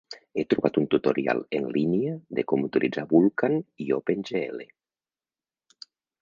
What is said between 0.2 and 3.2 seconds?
He trobat un tutorial en línia de com utilitzar